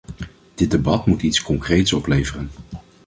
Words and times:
Dit 0.55 0.71
debat 0.71 1.05
moet 1.05 1.21
iets 1.21 1.41
concreets 1.41 1.93
opleveren. 1.93 2.49